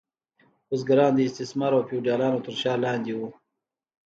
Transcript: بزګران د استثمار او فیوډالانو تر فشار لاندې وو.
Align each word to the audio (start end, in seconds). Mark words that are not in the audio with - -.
بزګران 0.67 1.11
د 1.15 1.19
استثمار 1.27 1.71
او 1.75 1.87
فیوډالانو 1.89 2.43
تر 2.45 2.51
فشار 2.55 2.77
لاندې 2.85 3.11
وو. 3.17 3.29